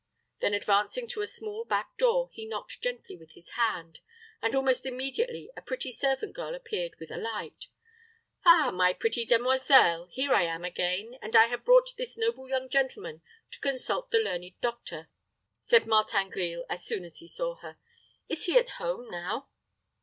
[0.39, 3.99] Then advancing to a small back door, he knocked gently with his hand,
[4.41, 7.67] and almost immediately a pretty servant girl appeared with a light.
[8.43, 10.07] "Ah, my pretty demoiselle!
[10.07, 14.59] here I am again, and have brought this noble young gentleman to consult the learned
[14.59, 15.07] doctor,"
[15.59, 17.77] said Martin Grille, as soon as he saw her.
[18.27, 19.49] "Is he at home now?"